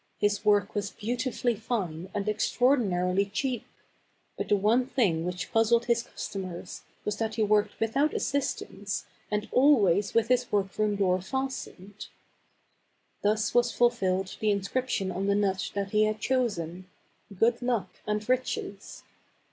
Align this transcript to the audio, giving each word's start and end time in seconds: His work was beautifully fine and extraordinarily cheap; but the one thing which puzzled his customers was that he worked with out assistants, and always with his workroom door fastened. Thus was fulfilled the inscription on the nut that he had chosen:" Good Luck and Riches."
His 0.17 0.43
work 0.43 0.73
was 0.73 0.89
beautifully 0.89 1.53
fine 1.53 2.09
and 2.15 2.27
extraordinarily 2.27 3.27
cheap; 3.27 3.67
but 4.35 4.49
the 4.49 4.55
one 4.55 4.87
thing 4.87 5.23
which 5.25 5.51
puzzled 5.51 5.85
his 5.85 6.01
customers 6.01 6.81
was 7.05 7.17
that 7.17 7.35
he 7.35 7.43
worked 7.43 7.79
with 7.79 7.95
out 7.95 8.11
assistants, 8.15 9.05
and 9.29 9.47
always 9.51 10.15
with 10.15 10.29
his 10.29 10.51
workroom 10.51 10.95
door 10.95 11.21
fastened. 11.21 12.07
Thus 13.21 13.53
was 13.53 13.71
fulfilled 13.71 14.37
the 14.39 14.49
inscription 14.49 15.11
on 15.11 15.27
the 15.27 15.35
nut 15.35 15.69
that 15.75 15.91
he 15.91 16.05
had 16.05 16.19
chosen:" 16.19 16.87
Good 17.39 17.61
Luck 17.61 17.99
and 18.07 18.27
Riches." 18.27 19.03